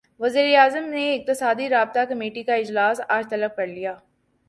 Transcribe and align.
وزیراعظم 0.19 0.83
نے 0.83 1.03
اقتصادی 1.15 1.69
رابطہ 1.69 1.99
کمیٹی 2.09 2.43
کا 2.43 2.55
اجلاس 2.55 3.01
اج 3.09 3.29
طلب 3.29 3.55
کرلیا 3.55 3.95